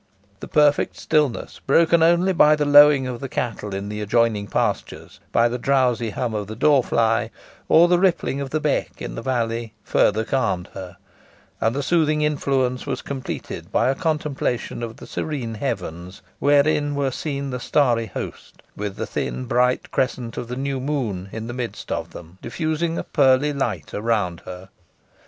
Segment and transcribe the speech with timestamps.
[0.39, 5.19] The perfect stillness, broken only by the lowing of the cattle in the adjoining pastures,
[5.31, 7.29] by the drowsy hum of the dor fly,
[7.69, 10.97] or the rippling of the beck in the valley, further calmed her;
[11.59, 17.11] and the soothing influence was completed by a contemplation of the serene heavens, wherein were
[17.11, 21.53] seen the starry host, with the thin bright crescent of the new moon in the
[21.53, 24.69] midst of them, diffusing a pearly light around her.